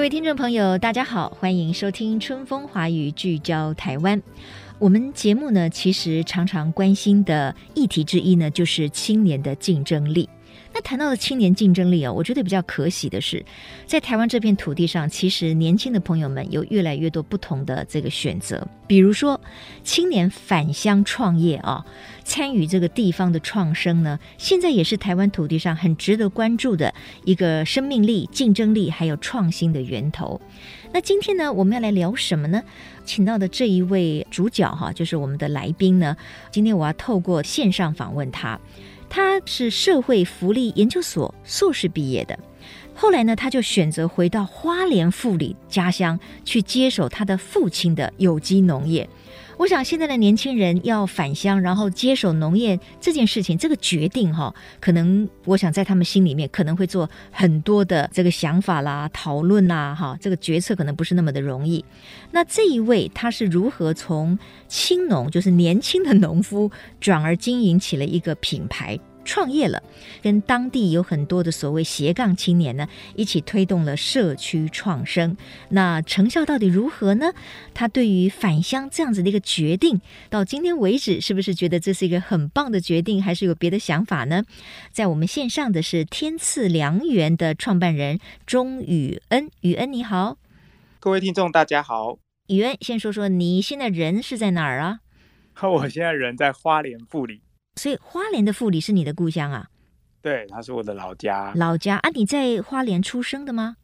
[0.00, 4.22] 各位听众朋友，大家好，欢迎收听《春风华语》，聚焦台湾。
[4.78, 10.26] 我们节目呢，其实常常关心的议题之一呢，就是青年的竞争力。
[10.72, 13.44] 那谈到了青年竞争力哦，我觉得比较可喜的是，
[13.86, 18.66] 在台湾这片土地上，其实年轻的朋友们有越来越多不同的这个选择。
[18.86, 19.40] 比如说，
[19.82, 21.84] 青年返乡创业啊，
[22.22, 30.40] 参与这个地方的创生呢，现在也是台湾土地上很值得关注的一个生命力、竞争力还有创新的源头。
[30.92, 32.62] 那今天呢，我们要来聊什么呢？
[33.04, 36.16] 请到的这一位主角哈，就是我们的来宾呢。
[36.52, 38.58] 今天我要透过线上访问他。
[39.10, 42.38] 他是社会福利研究所硕士毕业的，
[43.00, 49.08] 后来呢，他就选择回到花莲富里家乡去接手他的父亲的有机农业。
[49.56, 61.82] 我想现在的年轻人要返乡，然后接手农业这件事情，这个决定哈，可能我想在他们心里面可能会做很多的这个想法啦、讨论啦，哈，这个决策可能不是那么的容易。
[62.30, 68.98] 那这一位他是如何从青农，就是年轻的农夫，转而经营起了一个品牌？
[69.30, 69.80] 创业了，
[70.20, 75.36] 跟当地有很多的所谓斜杠青年呢，一起推动了社区创生。
[75.68, 77.32] 那成效到底如何呢？
[77.72, 84.42] 他对于返乡这样子的一个决定，到今天为止，是不是觉得这是一个很棒的决定，还是有别的想法呢？
[84.90, 90.38] 在我们线上的是天赐良缘的创办人钟宇恩，宇恩你好，
[90.98, 92.18] 各位听众大家好。
[92.48, 94.98] 宇恩，先说说你现在人是在哪儿啊？
[95.62, 97.42] 我现在人在花莲富里。
[97.76, 99.66] 所以花莲的富里是你的故乡啊？
[100.22, 101.52] 对，它是我的老家。
[101.54, 103.76] 老家啊，你在花莲出生的吗？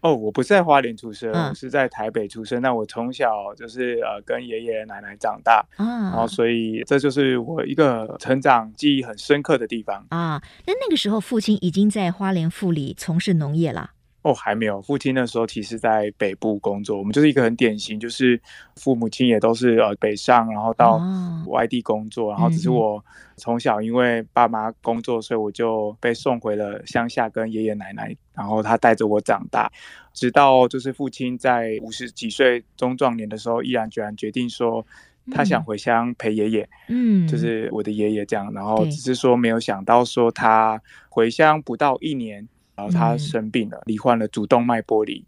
[0.00, 2.60] 哦，我不是在花莲出生，嗯、我是在台北出生。
[2.62, 10.42] 那我从小就是呃跟爷爷奶奶长大啊，然后所以这就是我一个成长记忆很深刻的地方啊。
[10.66, 13.90] 那那个时候父亲已经在花莲富里从事农业了。
[14.22, 14.82] 哦，还没有。
[14.82, 18.38] 父亲那时候其实在北部工作，我们就是一个很典型，就是
[18.76, 21.00] 父母亲也都是呃北上，然后到
[21.46, 23.02] 外地工作，哦、然后只是我
[23.38, 29.72] 从小因为爸妈工作，所以我就被送回了乡下跟爷爷奶奶，然后他带着我长大，
[30.12, 34.84] 直到就是父亲在五十几岁中壮年的时候，毅然决然决定说
[35.32, 42.46] 他想回乡陪爷爷，嗯，就是我的爷爷这样，然后只是说没有想到说他回乡不到一年。
[42.74, 45.24] 然后他生病了，罹患了主动脉剥离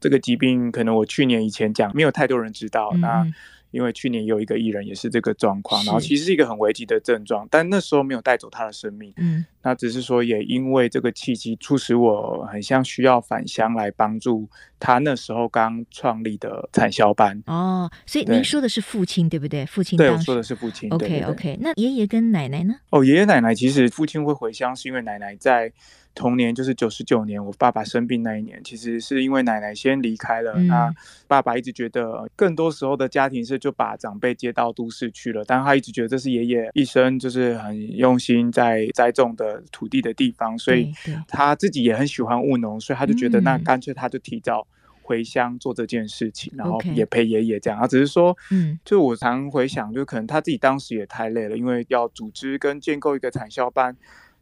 [0.00, 2.92] 这个疾病，可能我去年以前讲没有太多人知道。
[2.94, 3.26] 那
[3.70, 9.14] 因为去年有一个艺人也是这个状况，然后其实是一个很危急的症状，但那时候没有带走他的生命。
[9.16, 14.46] 嗯，那只是说也因为这个契机，促使我很像需要返乡来帮助
[14.78, 17.42] 他那时候刚创立的产销班。
[17.46, 19.64] 哦，所以您说的是父亲对不对？
[19.64, 20.90] 父亲对，我说的是父亲。
[20.90, 22.74] OK OK，那爷爷跟奶奶呢？
[22.90, 25.72] 哦，爷爷奶奶其实父亲会回乡，是因为奶奶在。
[26.14, 30.52] 同年就是九十九年，我爸爸生病那一年，其实是因为奶奶先离开了。
[30.56, 30.92] 嗯、那
[31.26, 40.92] 爸爸一直觉得，更多时候的家庭是就把长辈接到都市去了，但他一直觉得这是爷爷一生就是很用心在栽种的土地的地方，所以
[41.26, 44.66] 他自己也很喜欢务农，所以他就觉得那干脆他就提早
[45.00, 47.80] 回乡做这件事情，嗯、然后也陪爷爷这样。
[47.80, 53.96] 他只是说，嗯，就我常回想，就可能他自己当时也太累了，因为要组织跟建构一个产销班。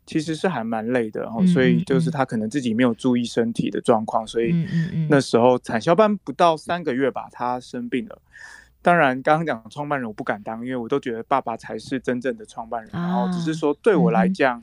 [0.07, 4.55] 其实是还蛮累的，然后所以就是他可能自己没有注意身体的状况，所以
[5.09, 8.19] 那时候产销班不到三个月吧，他生病了。
[8.83, 14.63] 当然，刚刚讲创办人我不敢当，因为我都觉得爸爸才是真正的创办人，然后只是说对我来讲。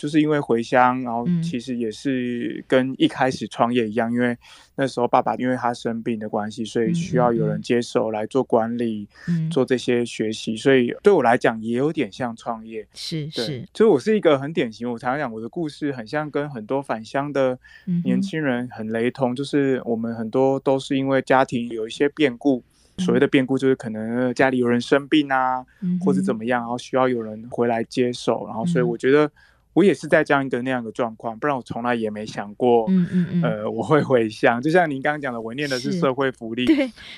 [0.00, 4.34] 就是因为回乡，然后其实也是跟一开始创业一样，嗯、因为
[4.76, 12.88] 那时候爸爸因为他生病的关系，所以需要有人接手来做管理，嗯、做这些学习，所以对我来讲也有点像创业。
[12.94, 17.58] 是是，所以我是一个很典型，我常常讲我的故事很像跟很多返乡的
[18.02, 22.64] 年轻人很雷同，嗯、就是我们很多都是因为家庭有一些变故，
[22.96, 29.30] 嗯、所谓的变故就是可能家里有人生病啊，嗯、或者怎么样，然后需要有人回来接手，然后所以我觉得。
[29.72, 34.60] 我也是在这样一个那样的状况，不然我从来也没想过，嗯嗯嗯呃，我会回乡。
[34.60, 36.66] 就像您刚刚讲的，我念的是社会福利，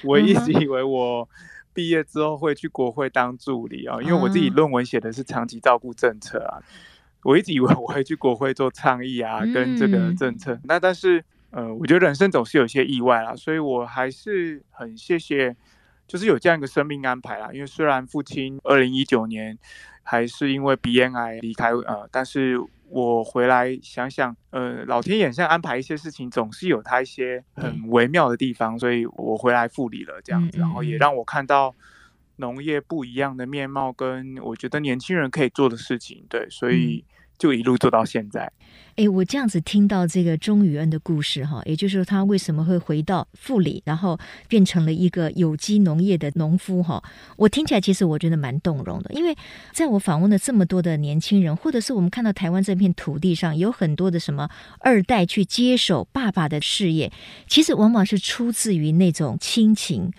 [0.05, 1.29] 我一直以为我
[1.73, 6.61] 毕业之后会去国会当助理啊，因为我自己论文写的是长期照顾政策啊，
[7.23, 10.61] 我一直以为我会去国会做倡议啊，跟这个政策。
[10.65, 15.57] 那但是呃，我觉得人生总是有些意外啦，所以我还是很谢谢，
[16.07, 17.51] 就是有这样一个生命安排啦。
[17.53, 19.59] 因为虽然父亲二零一九年
[20.03, 22.59] 还是因为鼻咽癌离开呃，但是。
[22.95, 31.75] 我回来想想，呃，老天眼下安排一些事情，总是有他一些很微妙的地方，所以我回来复理了这样子，然后也让我看到
[32.37, 37.03] 农业不一样的面貌，跟我觉得年轻人可以做的事情，对，所以。
[37.43, 38.53] 就一路做到现在。
[38.95, 44.17] 哎，我这样子听到这个钟宇恩的故事哈，也就是说他为什么会回到富里，然后
[44.47, 47.03] 变成了一个有机农业的农夫哈，
[47.37, 49.35] 我听起来其实我觉得蛮动容的，因为
[49.73, 54.49] 在我访问了这么多的年轻人，或者是我们看到台湾这片土地上有很多的什么
[54.79, 57.11] 二代去接手爸爸的事业，
[57.49, 60.13] 其实往往是出自于那种亲情。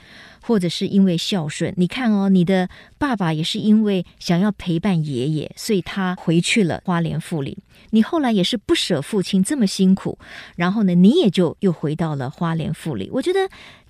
[0.46, 7.58] 或者是因为孝顺，你看哦，你的爸爸也是因为想要陪伴爷爷，所以他回去了花莲富里。
[7.92, 10.18] 你后来也是不舍父亲这么辛苦，
[10.56, 13.10] 然后呢，你也就又回到了花莲富里。
[13.12, 13.40] 我觉得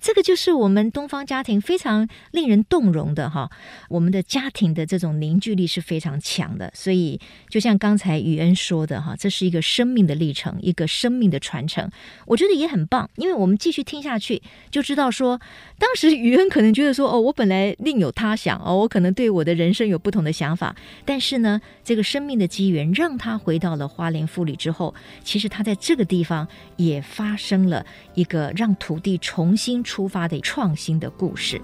[0.04, 3.50] 这个就是我们东方家庭非常令人动容的哈，
[3.88, 6.70] 我们的家庭的这种凝聚力是非常强的。
[6.74, 7.18] 所以
[7.48, 11.90] 就像刚才宇恩说的哈，这是一个生命的历程，一个生命的传承。
[12.26, 15.40] 我觉得也很棒，因为我们继续听下去就知道说，
[15.78, 20.76] 当时宇恩可能觉得说，哦，我本来另有他想哦，我可能对我的人生有不同的想法，
[21.06, 23.88] 但是呢，这个生命的机缘让他回到了。
[23.88, 26.46] 花莲富里之后，其实他在这个地方
[26.76, 31.60] 也发生了一个让土地重新出发的创新的故事。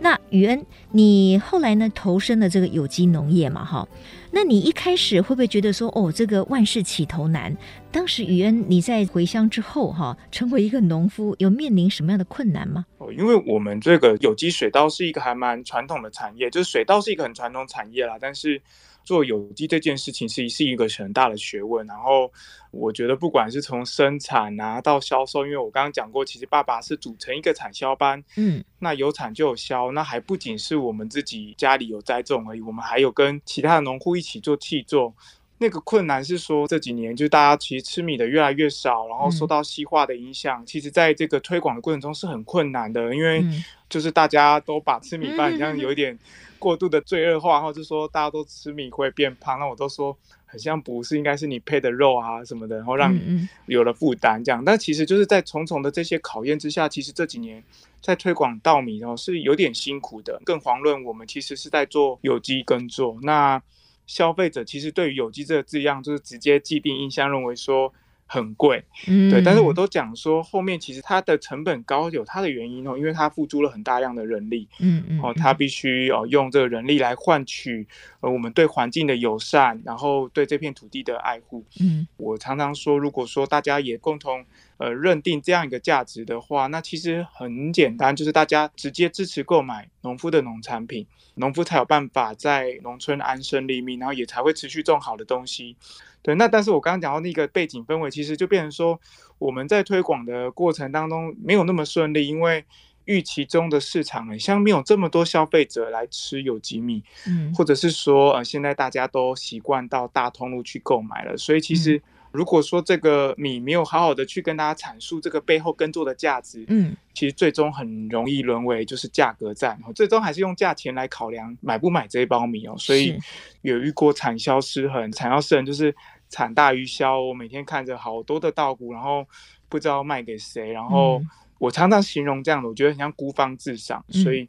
[0.00, 3.62] 那宇恩，你后来呢投身了这个有机农业嘛？
[3.62, 3.86] 哈。
[4.30, 7.54] 那你一开始会不会觉得说，哦，这个万事起头难？
[7.92, 12.86] 当时宇恩你在回乡之后，哈，成为一个农夫，有面临什么样的困难吗？
[12.96, 18.62] 哦，因为我们这个有机水稻是一个还蛮传统的产业，就是水稻是一个很传统产业啦，但是。
[19.04, 22.30] 做有机这件事情是是一个很大的学问，然后
[22.70, 35.14] 我觉得不管是从生产啊到销售，因为我刚刚讲过，其实爸爸是组成一个产销班，嗯，那有产就有销，那还不仅是我们自己家里有栽种而已，我们还有跟其他的农户一起做气作。
[35.60, 43.44] 那个困难是说这几年就大家其实吃米的越来越少，然后受到西化的影响，其实在这个推广的过程中是很困难的，因为
[43.88, 46.18] 就是大家都把吃米饭好像有一点。
[46.58, 50.14] 过度的罪恶化，或者说大家都吃米会变胖，那我都说
[50.44, 54.62] 很像不是，应该是你配的肉啊什么的，然后让你有了负担这样。
[54.62, 57.64] 但其实就是在重重的这些考验之下，其实这几年
[58.02, 60.38] 在推广稻米哦是有点辛苦的。
[60.44, 63.62] 更遑论我们其实是在做有机耕作，那
[64.10, 67.94] 消费者其实对于有机这个字样就是直接既定印象认为说。
[68.32, 77.88] 很贵，嗯，对，但是我都讲说后面其实它的成本高有它的原因哦，因为它付出了很大量的人力，嗯嗯，哦，它必须哦用这个人力来换取
[78.20, 84.44] 呃我们对环境的友善，然后对这片土地的爱护，嗯，我常常说，如果说大家也共同
[84.76, 91.04] 呃认定这样一个价值的话，那其实很简单，就是大家直接支持购买农夫的农产品，
[91.34, 95.74] 农夫才有办法在农村安身立命，然后也才会持续种好的东西。
[96.22, 99.00] 对，那但是我刚刚讲到那个背景氛围，其实就变成说，
[99.38, 102.64] 我们在推广的过程当中没有那么顺利，因为
[103.04, 111.96] 预期中的市场很像没有这么多消费者来吃有机米，嗯，或者是说呃现在大家都习惯到大通路去购买了，所以其实。
[111.96, 122.74] 嗯如果说这个米没有好好的去跟大家阐述这个背后耕作的价值，嗯，其实最终很容易沦为就是价格战，最终还是用价钱来考量买不买这一包米哦。
[122.78, 123.18] 所以
[123.62, 125.94] 有遇过产销失衡，产销失衡就是
[126.28, 127.20] 产大于销。
[127.20, 129.26] 我每天看着好多的稻谷，然后
[129.68, 131.20] 不知道卖给谁，然后
[131.58, 134.48] 我常常形容这样的，我觉得很像孤芳自赏，所以。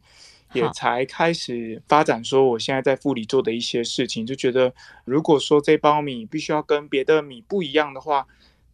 [0.53, 4.73] 也才开始发展，说我现在在富里做的一些事情，就觉得
[5.05, 8.27] 如果说这包米必须要跟别的米不一样的话。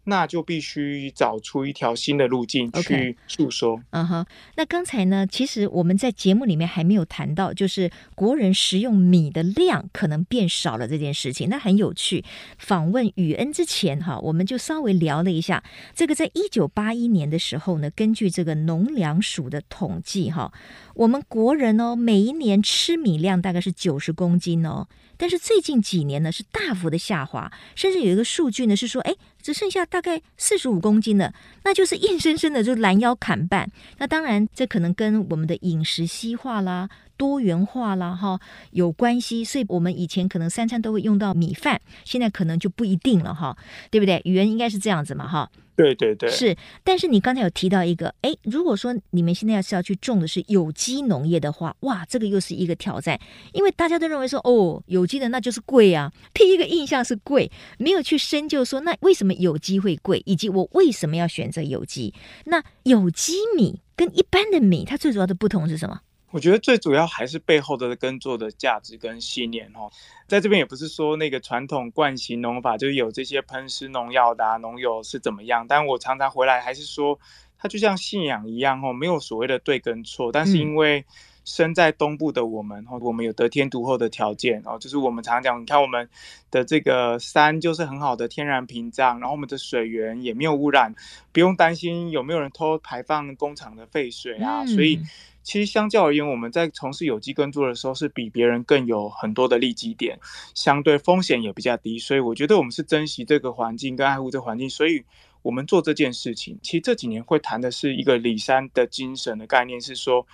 [0.09, 3.81] 那就必须找出一条新的路径去诉说。
[3.91, 11.49] 嗯哼，那刚才呢，其实我们在节目里面还没有谈到，就是国人食用米的量可能变少了这件事情。
[11.49, 12.23] 那很有趣。
[12.57, 15.61] 访问宇恩之前，哈，我们就稍微聊了一下，
[15.93, 20.53] 这个在一九八一年的时候呢，根据这个农粮署的统计，哈，
[20.95, 24.87] 我们国人哦，每一年吃米量大概是九十公斤哦。
[25.19, 29.15] 但是最近几年呢，是大幅的下滑，甚至有一个数据呢是说，哎，
[29.47, 33.71] 只剩下大概四十五公斤了，那就是硬生生的就拦腰砍半。
[33.97, 38.39] 那当然，这可能跟我们的饮食西化啦、多元化啦，哈，
[38.71, 39.43] 有关系。
[39.43, 43.57] 所以我们以前可能三餐都会用到米饭，现在可能就不一定了，哈，
[43.91, 44.21] 对不对？
[44.23, 45.49] 语言应该是这样子嘛，哈。
[45.75, 46.57] 对对对，是。
[46.83, 53.19] 但是你刚才有提到一个，哎，如果说你们现在要是要去种的是有机农业的话，哇，这个又是一个挑战，
[53.53, 56.11] 因为大家都认为说，哦，有机的那就是贵啊。
[56.33, 62.11] 第一个印象是贵，没有去深究说，那为什么有机会贵，以及我为什么要选择有机？
[62.45, 65.99] 那有机米跟一般的米，它最主要的不同是什么？
[66.31, 69.89] 我觉得最主要还是背后的耕作的价值跟信念哦，
[70.27, 77.17] 在这边也不是说那个传统惯行农法就是有这些喷施农药的啊，农友是怎么样，但我常常回来还是说，
[77.57, 81.05] 它就像信仰一样哦，没有所谓的对跟错，但是因为
[81.47, 86.09] 身在东部的我们哦，我们有得天独厚的条件哦，就是我们常常讲，你看我们
[86.51, 90.93] 的这个山就是很好的天然屏障，然后我们的水源也没有污染，
[91.31, 94.99] 不用担心有没有人偷排放工厂的废水啊，所以。
[95.43, 100.19] 其实相较而言，我们在从事有机耕作的时候，是比别人更有很多的利基点，
[100.53, 101.97] 相对风险也比较低。
[101.97, 105.05] 所以我觉得我们是珍惜这个环境跟爱护这个环境，所以
[105.43, 106.59] 我们做这件事情。
[106.61, 110.27] 其实这几年会谈的是一个里山的精神的概念，是说，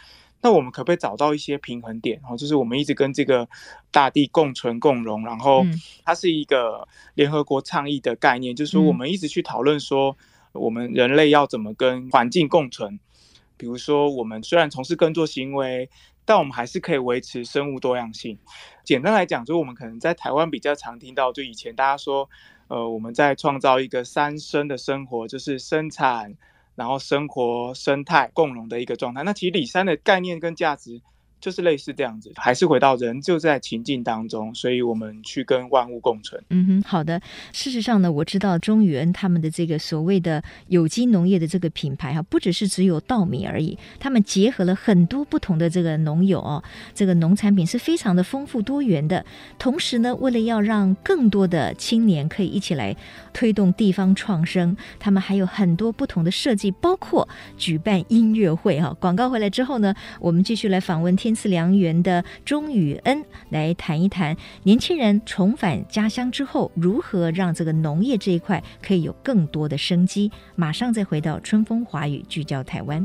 [0.43, 2.21] 那我们可不可以找到一些平衡点？
[2.29, 3.47] 哦，就是我们一直跟这个
[3.89, 5.65] 大地共存共荣，然后
[6.03, 10.15] 它是一个联合国倡议的概念，就是说我们一直去讨论说，
[10.51, 13.00] 我们人类要怎么跟环境共存。
[13.55, 15.89] 比如说，我们虽然从事耕作行为，
[16.25, 18.38] 但我们还是可以维持生物多样性。
[18.83, 22.29] 简单来讲，就是我们可能在台湾比较常听到，就以前大家说，
[22.67, 26.35] 呃，我们在创造一个三生的生活，就是生产，
[26.75, 29.23] 然后生活生态共荣的一个状态。
[29.23, 31.01] 那其实李三的概念跟价值。
[31.43, 36.41] 就是类似这样子，还是回到人就在情境当中，所以我们去跟万物共存。
[36.51, 37.19] 嗯哼，好的。
[37.51, 46.63] 事实上呢，我知道中宇恩他们的这个所谓的有机农业的这个品牌哈，不只是只有稻米而已，他们结合了很多不同的这个农友哦，
[46.95, 49.25] 这个农产品是非常的丰富多元的。
[49.59, 52.95] 同时呢，为了要让更多的青年可以一起来
[53.33, 58.95] 推动地方创生，他们还有很多不同的设计，包括举办音乐会哈。
[58.97, 61.32] 广告回来之后呢，我们继续来访问天。
[61.33, 70.31] 天赐良缘的钟宇恩来谈一谈年轻人重返家乡之后，如何让这个农业这一块可以有更多的生机。
[70.55, 73.03] 马上再回到春风华语，聚焦台湾。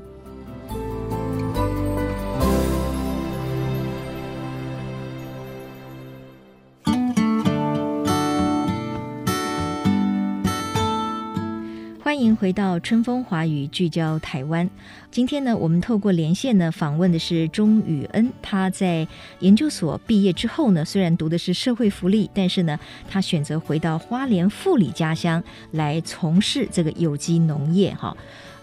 [12.19, 14.69] 欢迎回到春风华语，聚焦台湾。
[15.09, 18.33] 今天呢，我们透过连线呢访问的是钟宇恩。
[18.43, 19.07] 他在
[19.39, 22.77] 研究所毕业之后呢，虽然读的是社会福利，但是呢，
[23.09, 27.95] 他选择回到花莲富里家乡来从事这个有机农业。
[27.95, 28.17] 哈，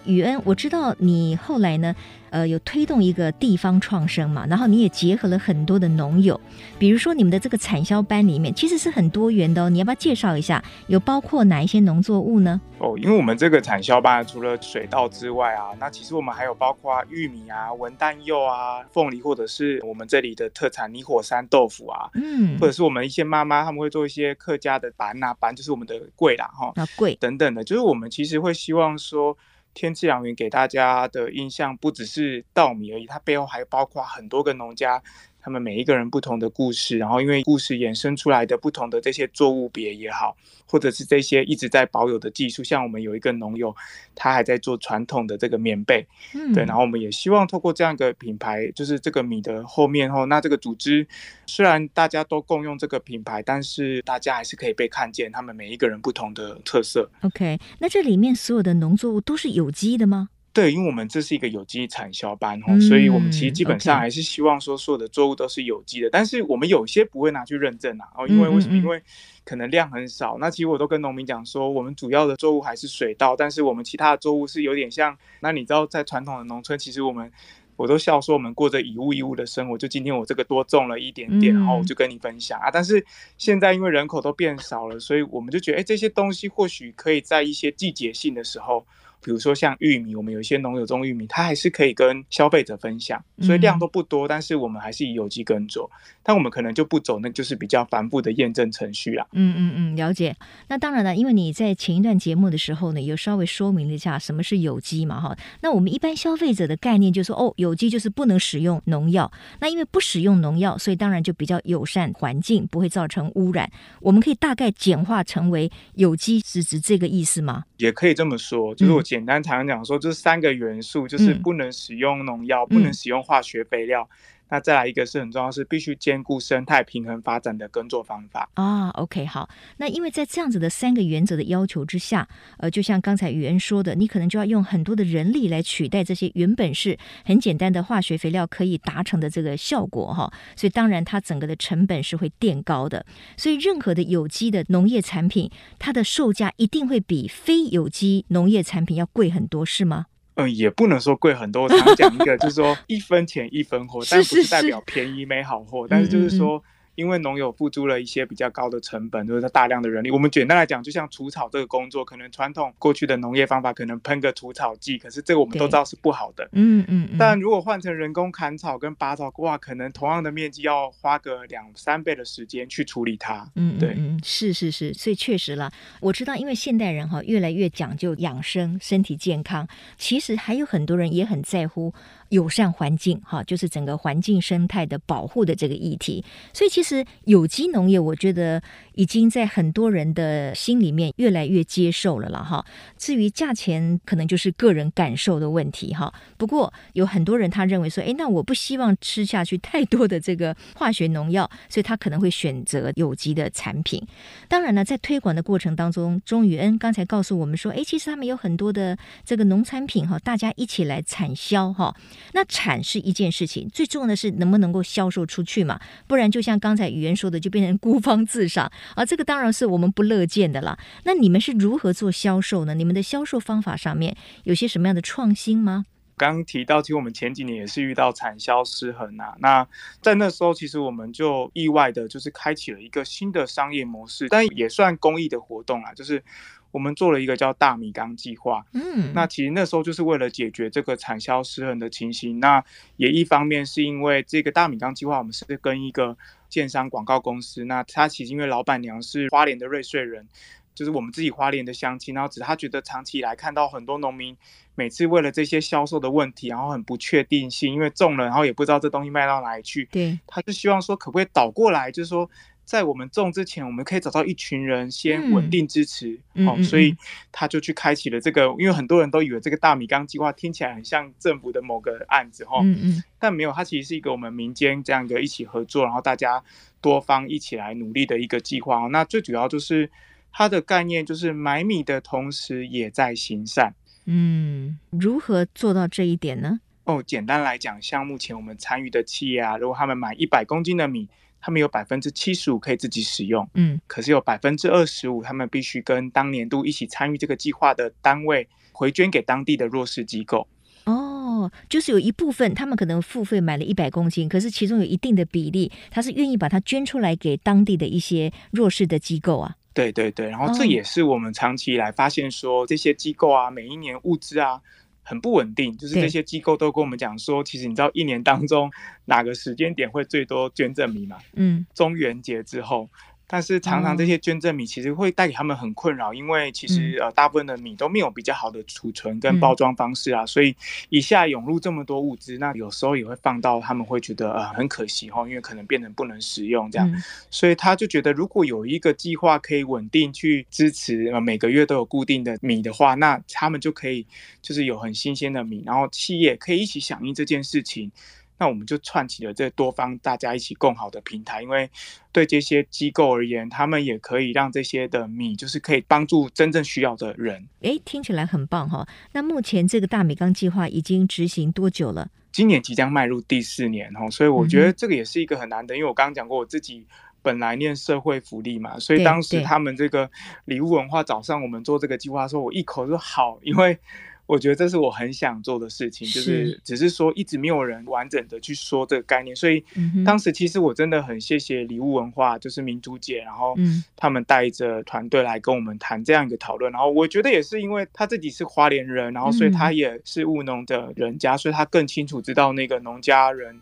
[0.06, 1.96] 宇恩，我知道你后来呢。
[2.32, 6.38] 呃，有推动一个地方创生嘛，然后你也结合了很多的农友，
[6.78, 10.62] 比如说你们的这个产销班里面其实是很多元的哦，你要不要介绍一下？
[10.88, 12.60] 有包括哪一些农作物呢？
[12.80, 29.38] 哦，因为我们这个产销班除了水稻之外啊，那其实我们还有包括玉米啊、文旦柚啊、凤梨，或者是我们这里的特产泥火山豆腐啊，嗯，或者是我们一些妈妈他们会做一些客家的板啊板，就是我们的桂啦哈，那桂等等的，就是我们其实会希望说。
[29.76, 35.04] 天赐良缘给大家的印象不只是稻米而已，它背后还包括很多个农家。
[35.46, 40.36] 他们每一个人不同的故事，然后因为故事衍生出来的不同的这些作物别也好，
[40.66, 43.76] 或者是这些一直在保有的技术，像我们有一个农友，
[44.16, 51.08] 他还在做传统的这个棉被，嗯，对，然后我们也希望透过这样一个品牌，就是这个米的后面后，那这个组织
[51.46, 57.08] 虽然大家都共用这个品牌，但是大家还是可以被看见，他们每一个人不同的特色。
[57.22, 60.30] OK，那这里面所有的农作物都是有机的吗？
[60.56, 66.10] 对，因为我们这是一个有机产销班，嗯，所以我们其实基本上还是希望说所有的作物都是有机的，嗯。
[66.14, 68.78] 但是我们有些不会拿去认证啊，哦，因为为什么？
[68.78, 69.02] 因为
[69.44, 70.38] 可能量很少。
[70.40, 75.18] 那其实我都跟农民讲说，我们主要的作物还是水稻，但是我们其他的作物是有点像。
[75.42, 77.30] 那你知道，在传统的农村，其实我们
[77.76, 79.78] 我都笑说我们过着以物易物的生活。
[79.78, 82.70] 就今天我这个多种了一点点，然后我就跟你分享啊。
[82.72, 83.06] 但是
[83.38, 88.86] 现在因为人口都变少了，所以我们就觉得，哎，这些东西或许可以在一些季节性的时候。
[89.22, 95.90] 比如说像玉米，我们有一些农友种玉米，它还是可以跟消费者分享，所以量都不多，但是我们还是以有机耕作，
[96.22, 99.26] 但我们可能就不走那就是比较繁复的验证程序啦。
[99.32, 100.36] 嗯嗯嗯，了解。
[100.68, 105.36] 那当然了，因为你在前一段节目的时候呢，有稍微说明了一下什么是有机嘛，哈。
[105.62, 109.32] 那我们一般消费者的概念就是说，哦，有机就是不能使用农药。
[109.60, 113.72] 那因为不使用农药，所以当然就比较友善环境，不会造成污染。
[114.02, 117.64] 我们可以大概简化成为有机是指这个意思吗？
[117.78, 124.08] 也可以这么说，就是我简单常讲说，这三个元素就是不能使用农药，嗯、不能使用化学肥料，
[124.50, 128.90] 那再来一个是很重要，是必须兼顾生态平衡发展的耕作方法啊。
[128.92, 140.32] OK，好，那因为在这样子的三个原则的要求之下，呃，就像刚才语言说的，你可能就要用很多的人力来取代这些原本是很简单的化学肥料可以达成的这个效果哈。
[140.56, 143.06] 所以当然它整个的成本是会垫高的。
[143.38, 145.50] 所以任何的有机的农业产品，
[145.80, 150.06] 它的售价一定会比非有机农业产品要贵很多，是吗？
[150.36, 151.64] 嗯，也不能说贵很多。
[151.64, 156.64] 我常讲一个，就是说一分钱一分货， 但不是代表便宜没好货，但是就是说。
[156.96, 160.10] 因为农友付出了一些比较高的成本，就是大量的人力。
[160.10, 166.48] 我们简单来讲，就像除草这个工作，可能传统过去的农业方法可能喷个除草剂，可是这个我们都知道是不好的。
[166.54, 167.10] 嗯嗯。
[167.20, 173.50] 但如果换成人工砍草跟拔草，哇，可能同样的面积要花个两三倍的时间去处理它。
[173.56, 175.72] 嗯，对，嗯，是是是，所以确实啦，
[176.02, 181.94] 我知道，因为现代人哈越来越讲究养生、身体健康，其实还有很多人也很在乎。
[182.30, 186.26] 友善环境，哈，就是整个环境生态的保护的这个议题。
[186.52, 188.62] 所以，其实是有机农业，我觉得
[188.94, 192.64] 已经在很多人的心里面越来越接受了了，哈。
[192.96, 196.14] 至于价钱，可能就是个人感受的问题，哈。
[196.38, 204.06] 不过，有很多人他认为说，诶，那我不希望吃下去太多的这个化学农药，所以他可能会选择有机的产品。
[204.48, 211.96] 当然了，在推广的过程当中，钟宇恩刚才告诉我们说，诶，其实他们有很多的这个农产品，哈，大家一起来产销，哈。
[212.34, 215.80] 那产是一件事情，最重要的是能不能够销售出去嘛？
[216.06, 219.06] 不然就像刚才语言说的，就变成孤芳自赏啊！
[219.06, 220.78] 这个当然是我们不乐见的啦。
[221.04, 222.74] 那你们是如何做销售呢？
[222.74, 225.86] 你们的销售方法上面有些什么样的创新吗？
[226.18, 229.36] 刚刚提到，其实我们前几年也是遇到产销失衡啊。
[229.40, 229.68] 那
[230.02, 236.24] 在那时候，其实我们就意外的就是开启了一个新的商业模式，但也算公益的活动啊，就是。
[236.72, 242.38] 我们做了一个叫大米缸计划，嗯，那其实那时候就是为了解决这个产销失衡的情形。
[242.42, 242.62] 那
[242.98, 246.18] 也一方面是因为这个大米缸计划，我们是跟一个
[246.56, 250.26] 建商广告公司，那他其实因为老板娘是花莲的瑞穗人，
[250.74, 254.38] 就是我们自己花莲的乡亲，然后只是他觉得长期以来看到很多农民
[254.74, 262.30] 每次为了这些销售的问题，然后很不确定性，因为种了然后也不知道这东西卖到哪里去，对，他就希望说可不可以倒过来，就是说。
[262.66, 266.98] 在我们种之前，我们可以找到一群人先稳定支持，嗯哦、所以
[267.32, 268.48] 他就去开启了这个。
[268.58, 276.44] 因为很多人都以为这个大米缸计划听起来很像政府的某个案子，哈、哦，嗯嗯，但没有，它其实是一个我们民间这样一个一起合作，然后大家
[276.82, 278.88] 多方一起来努力的一个计划。
[278.88, 279.92] 那最主要就是
[280.32, 283.76] 它的概念就是买米的同时也在行善。
[284.06, 286.60] 嗯，如何做到这一点呢？
[286.86, 291.08] 哦，简单来讲，像目前我们参与的企业啊，如果他们买一百公斤的米。
[291.46, 300.48] 他们有百分之七十五可以自己使用，嗯，可是有百分之二十五，他们必须跟当年度一起参与这个计划的单位回捐给当地的弱势机构。
[300.86, 309.56] 哦，就是有一部分他们可能付费买了一百公斤，可是其中有一定的比例，他是愿意把它捐出来给当地的一些弱势的机构啊。
[309.72, 314.60] 对对对，然后这也是我们长期以来发现说，这些机构啊，每一年物资啊。
[315.06, 318.70] 很不稳定，就是这些机构都跟我们讲说，其实你知道一年当中
[319.06, 321.18] 哪个时间点会最多捐赠米吗？
[321.36, 322.90] 嗯，中元节之后。
[323.28, 330.56] 但是常常这些捐赠米其实会带给他们很困扰，因为其实呃大部分的米都没有比较好的储存跟包装方式啊，所以
[330.90, 344.06] 一下涌入这么多物资，那有时候也会放到他们会觉得呃很可惜哈，因为可能变成不能使用这样，所以他就觉得如果有一个计划可以稳定去支持呃每个月都有固定的米的话，那他们就可以
[344.42, 347.92] 就是有很新鲜的米，然后企业可以一起响应这件事情。
[348.38, 351.70] 那我们就串起了这多方大家一起共好的平台，因为
[352.12, 357.48] 对这些机构而言，他们也可以让这些的米，就是可以帮助真正需要的人。
[357.62, 358.86] 诶，听起来很棒哈！
[359.14, 362.10] 那目前这个大米缸计划已经执行多久了？
[362.32, 366.86] 今年即将迈入第四年哈，所以我觉得这个也是一个很难得，因为我刚刚讲过，我自己
[367.22, 370.12] 本来念社会福利嘛，所以当时他们这个
[370.44, 373.80] 礼物文化早上我们做这个计划的时候，我一口说好，因为。
[374.28, 379.64] 我觉得这是我很想做的事情，就是只是说一直没有人完整的去说这个概念，所以
[380.06, 383.56] 当时其实我真的很谢谢礼物文化，就是民族姐，然后
[383.96, 393.60] 他们带着团队来跟我们谈这样一个讨论，然后我觉得也是因为他自己是花莲人，然后所以他也是务农的人家，所以他更清楚知道那个农家人。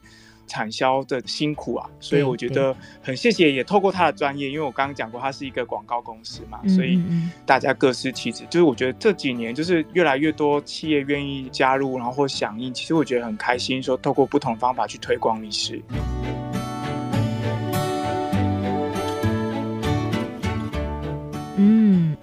[0.48, 7.02] 产销的辛苦啊，所以我觉得很谢谢，也透过他的专业，因为我刚刚讲过，他是一个广告公司嘛，所以
[7.46, 8.46] 大家各司其职。
[8.50, 15.82] 就是我觉得这几年，就是越来越多企业愿意加入，然后或响应，其实我觉得很开心，说透过不同方法去推广米食。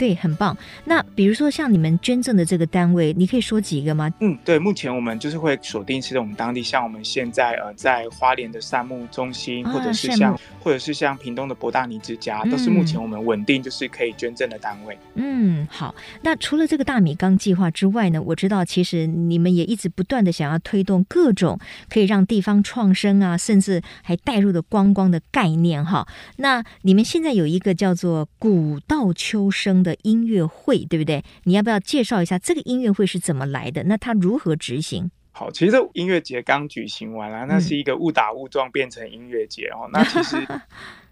[0.00, 0.56] 对，很棒。
[0.86, 4.10] 那比如说像你们捐赠的这个单位，你可以说几个吗？
[4.20, 14.98] 嗯，对，目前我们就是会锁定是我们当地，像我们现在呃在花莲的善牧中心，啊、或者是像或者是像屏东的博大尼之家，嗯、都是目前我们稳定就是可以捐赠的单位。
[15.16, 15.94] 嗯，好。
[16.22, 21.60] 那除了这个大米缸计划之外呢，我知道其实你们也一直不断的想要推动各种
[21.90, 26.08] 可以让地方创生啊，甚至还带入的观光的概念哈。
[26.36, 31.22] 那你们现在有一个叫做古道秋生的音乐会，对不对？
[31.44, 33.84] 你要不要介绍一下这个音乐会是怎么来的？
[33.84, 35.10] 那它如何执行？
[35.32, 39.84] 好，其实这音乐节刚举行完了，那是一个误打误撞变成音乐节哦。
[39.84, 40.36] 嗯、那其实。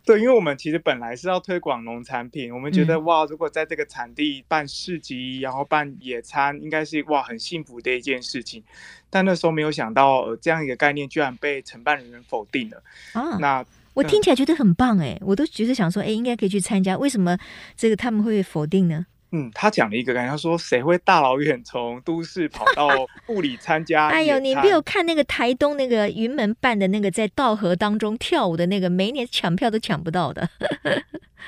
[0.04, 8.64] 对，因为我们其实本来是要推广农产品，我们觉得、嗯、哇，如果在这个产地办市集，然后办野餐，应该是哇很幸福的一件事情。
[9.10, 12.82] 但那时候没有想到，呃，这样一个概念居然被承办人员否定了。
[13.12, 13.62] 啊，那
[13.98, 16.96] 我听起来觉得很棒哎，我都觉得想说，哎，应该可以去参加。
[16.96, 17.36] 为什么
[17.76, 19.06] 这个他们会否定呢？
[19.30, 22.88] 嗯，他讲了一个感觉，他说谁会大老远从都市跑到
[23.26, 24.08] 部里参加？
[24.08, 30.48] 哎呦，你没有看那个台东那个云门办的那个在稻河当中跳舞的那个，每年抢票都抢不到的。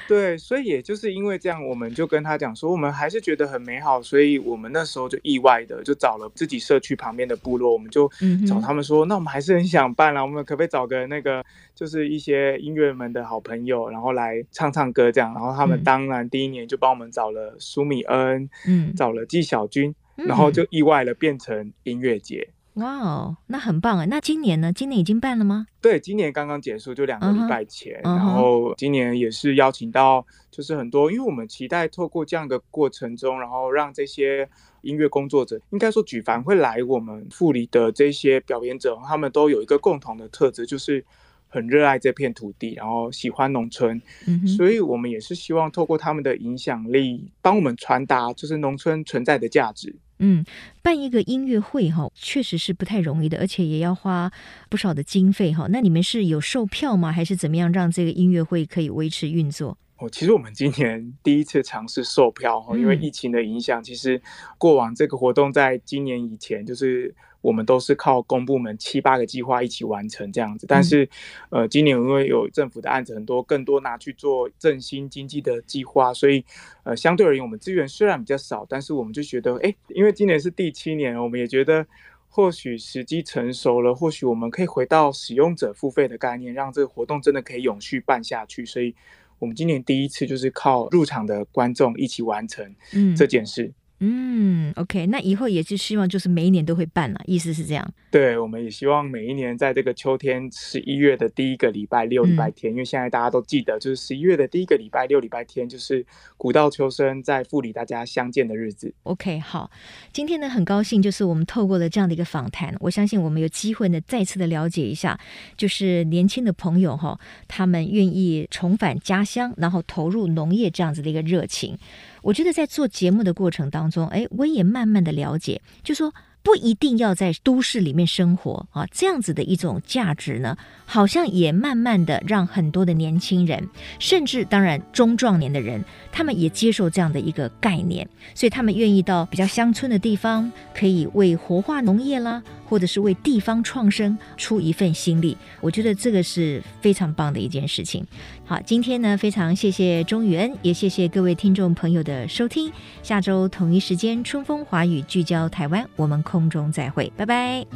[0.09, 8.11] 对，所以也就是因为这样，我们就跟他讲说，我们还是觉得很美好，所以我们那时候就意外的就找了自己社区旁边的部落，我们就
[8.47, 22.49] 找他们说，嗯、那我们还是很想办了，我们可不可以找个那个就是一些音乐们的好朋友，然后来唱唱歌这样，然后他们当然第一年就帮我们找了苏米恩，嗯，找了纪晓君，然后就意外的变成音乐节。
[22.75, 24.05] 哇哦，那很棒啊！
[24.07, 24.73] 那今年呢？
[24.73, 25.67] 今年已经办了吗？
[25.81, 28.01] 对，今年刚刚结束，就两个礼拜前。
[28.03, 28.17] Uh huh.
[28.17, 34.49] 然后今年也是邀请到，就是很多，因为我们期待透过这样的过程中，然后让这些
[34.83, 41.05] 音乐工作者，应该说举凡会来我们富里的这些表演者，他们都有一个共同的特质，就是
[41.51, 44.01] 很热爱这片土地，然后喜欢农村。
[44.25, 44.57] Uh huh.
[44.57, 49.95] 所以我们也是希望透过他们的影响力，帮我们传达就是农村存在的价值。
[50.21, 50.45] 嗯，
[50.81, 54.31] 办一个音乐会哈，确实是不太容易的，而且也要花
[54.69, 55.67] 不少的经费哈。
[55.71, 57.11] 那你们是有售票吗？
[57.11, 59.77] 还是怎么样让这个音乐会可以维持运作？
[59.99, 64.23] 哦，其实我们今年第一次尝试售票哈，因为疫情的影响，嗯、其实
[64.57, 67.15] 过往这个活动在今年以前就是。
[67.41, 71.09] 我们都是靠公部门七八个计划一起完成这样子，但是，
[71.49, 76.45] 呃，今年因为有政府的案子很多，更多拿去做振兴经济的计划，所以，
[76.85, 81.87] 呃，相对而言，我们资源虽然比较少，但是我们就觉得，哎，因为今年是第七年，我们也觉得
[82.29, 88.67] 或许时机成熟了，或许我们可以回到使用者付费的概念，让这个活动真的可以永续办下去。
[88.67, 88.95] 所以，
[89.39, 92.75] 我们今年第一次就是靠入场的观众一起完成
[93.17, 93.65] 这件事。
[93.65, 97.93] 嗯嗯，OK，那以后也是希望就是每一年都会办了，意思是这样。
[98.11, 106.05] 对，我们也希望每一年在这个秋天十一月的第一个礼拜六、礼拜天，嗯、因为现在大家都记得，就是十一月的第一个礼拜六、礼拜天，就是
[106.39, 108.93] 古道秋生在富里大家相见的日子。
[109.03, 109.71] OK，好，
[110.15, 115.21] 今天呢很高兴，就是我们透过了这样的一个访谈，我相信我们有机会呢再次的了解一下，
[115.59, 121.77] 就是年轻的朋友哈，他们愿意重返家乡，然后投入农业这样子的一个热情。
[122.23, 130.57] 我觉得在做节目的过程当中，哎，我也慢慢的了解，就说不一定要在都市里面生活啊，这样子的一种价值呢，
[130.87, 142.43] 好像也慢慢的让很多的年轻人，甚至当然中壮年的人，他们也接受这样的一个概念，所以他们愿意到比较乡村的地方，可以为活化农业啦。
[142.71, 148.07] 或者是为地方创生出一份心力，我觉得这个是非常棒的一件事情。
[148.45, 152.73] 好，今天呢，非常谢谢钟宇恩，也谢谢各位听众朋友的收听。
[153.03, 157.67] 下周同一时间，春风华语聚焦台湾，我们空中再会，拜拜。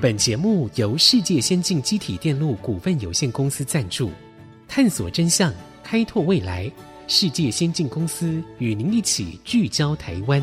[0.00, 4.10] 本节目由世界先进机体电路股份有限公司赞助，
[4.66, 5.52] 探索真相，
[5.84, 6.72] 开拓未来。
[7.14, 10.42] 世界先进公司与您一起聚焦台湾。